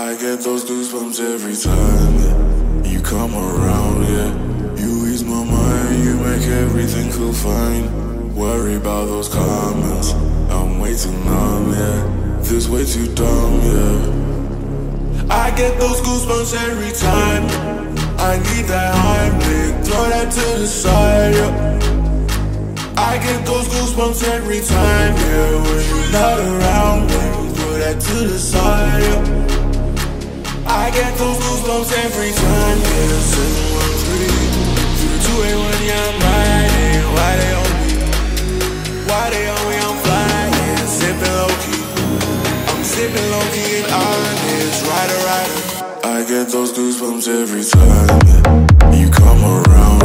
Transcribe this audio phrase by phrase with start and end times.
[0.00, 4.32] I get those goosebumps every time you come around, yeah.
[4.80, 7.84] You ease my mind, you make everything feel fine.
[8.34, 10.12] Worry about those comments,
[10.48, 12.40] I'm way too numb, yeah.
[12.40, 15.36] This way too dumb, yeah.
[15.44, 17.44] I get those goosebumps every time.
[18.18, 21.52] I need that high Heimlich, throw that to the side, yeah.
[22.96, 25.62] I get those goosebumps every time, yeah.
[25.62, 29.59] When you're not around, baby, throw that to the side, yeah.
[30.80, 33.20] I get those goosebumps every time, yeah.
[33.20, 37.04] 713 281, yeah, I'm riding.
[37.14, 37.90] Why they on me?
[39.06, 39.76] Why they on me?
[39.76, 41.84] I'm flying, sipping low key.
[42.72, 45.58] I'm sipping low key and honest, rider, rider.
[46.16, 48.96] I get those goosebumps every time, yeah.
[48.96, 49.99] You come around,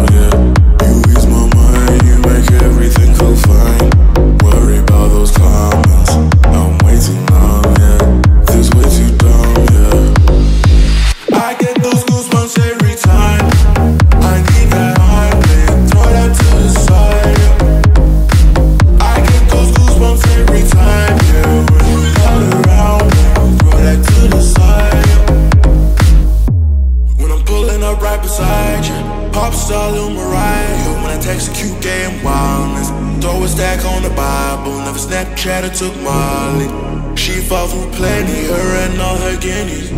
[27.96, 31.02] up right beside you, pop star Lil Mariah.
[31.02, 32.90] When I text a cute and wildness,
[33.22, 34.78] throw a stack on the Bible.
[34.80, 36.68] Never Snapchat or took Molly.
[37.16, 39.92] She fought through plenty, her and all her guineas.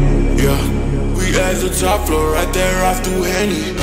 [0.44, 0.62] Yeah,
[1.16, 3.74] we at the top floor, right there off through Henny.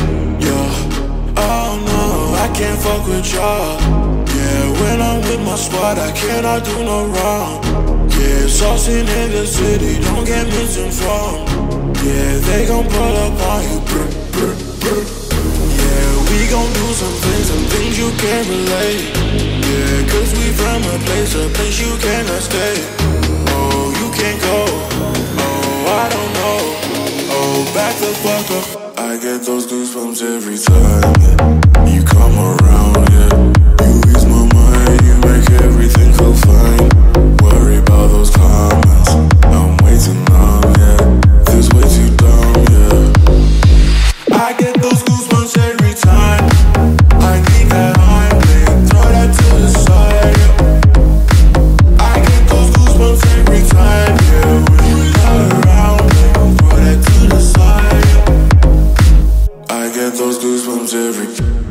[0.47, 2.03] Yeah, oh no,
[2.45, 3.81] I can't fuck with y'all.
[4.37, 7.75] Yeah, when I'm with my squad, I cannot do no wrong.
[8.65, 11.45] Saucing in the city, don't get misinformed.
[12.01, 13.79] Yeah, they gon' pull up on you.
[13.85, 15.05] Brr, brr, brr.
[15.05, 19.05] Yeah, we gon' do some things, some things you can't relate.
[19.69, 22.77] Yeah, cause we from a place, a place you cannot stay.
[23.53, 24.65] Oh, you can't go.
[25.45, 26.61] Oh, I don't know.
[27.37, 28.99] Oh, back the fuck up.
[28.99, 31.13] I get those goosebumps every time.
[31.21, 31.93] Yeah.
[31.93, 33.64] You come around, yeah.
[60.11, 61.64] get those goosebumps every